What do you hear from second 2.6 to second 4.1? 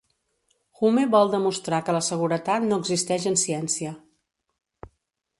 no existeix en ciència.